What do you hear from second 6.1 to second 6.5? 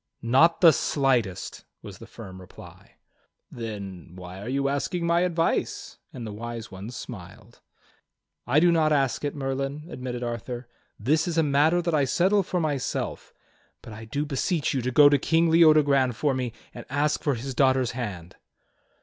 and the